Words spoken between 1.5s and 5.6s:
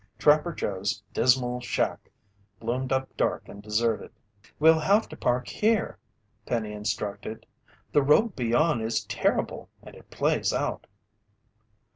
shack loomed up dark and deserted. "We'll have to park